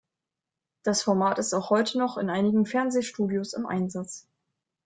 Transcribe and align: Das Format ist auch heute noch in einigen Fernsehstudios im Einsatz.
Das 0.81 1.03
Format 1.03 1.37
ist 1.37 1.53
auch 1.53 1.69
heute 1.69 1.99
noch 1.99 2.17
in 2.17 2.31
einigen 2.31 2.65
Fernsehstudios 2.65 3.53
im 3.53 3.67
Einsatz. 3.67 4.27